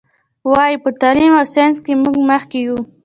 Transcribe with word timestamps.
وایي: 0.51 0.75
په 0.83 0.89
تعلیم 1.01 1.33
او 1.39 1.45
ساینس 1.53 1.77
کې 1.85 1.93
موږ 2.03 2.15
مخکې 2.31 2.59
یو. 2.65 2.77